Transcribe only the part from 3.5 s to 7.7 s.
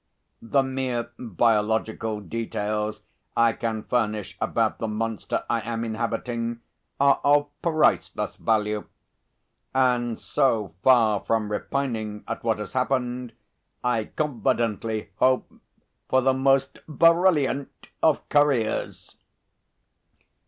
can furnish about the monster I am inhabiting are of